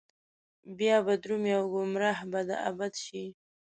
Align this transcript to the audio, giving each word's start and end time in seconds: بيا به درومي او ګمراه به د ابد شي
بيا 0.77 0.97
به 1.05 1.13
درومي 1.23 1.51
او 1.59 1.65
ګمراه 1.73 2.19
به 2.31 2.41
د 2.49 2.51
ابد 2.69 2.93
شي 3.05 3.25